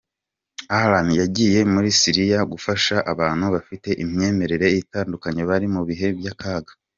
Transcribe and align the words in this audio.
Alan 0.81 1.07
yagiye 1.21 1.59
muri 1.73 1.89
Syria 1.99 2.39
gufasha 2.51 2.95
abantu 3.13 3.45
bafite 3.55 3.89
imyemerere 4.03 4.67
itandukanye 4.81 5.41
bari 5.49 5.67
mu 5.75 5.81
bihe 5.89 6.07
by’akaga. 6.17 6.71